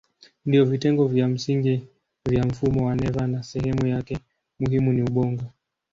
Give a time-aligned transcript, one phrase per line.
[0.45, 1.87] Ndiyo vitengo vya msingi
[2.29, 4.17] vya mfumo wa neva na sehemu yake
[4.59, 5.43] muhimu ni ubongo.